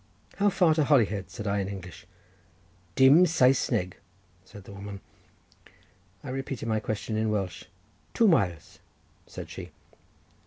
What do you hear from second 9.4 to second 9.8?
she.